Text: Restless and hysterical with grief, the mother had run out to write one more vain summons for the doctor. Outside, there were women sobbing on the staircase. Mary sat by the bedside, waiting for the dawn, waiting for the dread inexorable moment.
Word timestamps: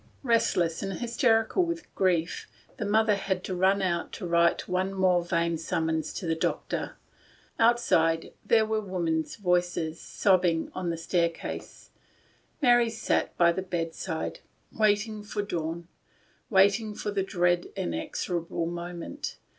Restless 0.23 0.81
and 0.81 0.93
hysterical 0.93 1.63
with 1.63 1.93
grief, 1.93 2.47
the 2.77 2.85
mother 2.87 3.13
had 3.13 3.47
run 3.47 3.83
out 3.83 4.11
to 4.13 4.25
write 4.25 4.67
one 4.67 4.95
more 4.95 5.23
vain 5.23 5.59
summons 5.59 6.19
for 6.19 6.25
the 6.25 6.33
doctor. 6.33 6.93
Outside, 7.59 8.33
there 8.43 8.65
were 8.65 8.81
women 8.81 9.23
sobbing 9.25 10.71
on 10.73 10.89
the 10.89 10.97
staircase. 10.97 11.91
Mary 12.63 12.89
sat 12.89 13.37
by 13.37 13.51
the 13.51 13.61
bedside, 13.61 14.39
waiting 14.71 15.21
for 15.21 15.43
the 15.43 15.49
dawn, 15.49 15.87
waiting 16.49 16.95
for 16.95 17.11
the 17.11 17.21
dread 17.21 17.67
inexorable 17.75 18.65
moment. 18.65 19.35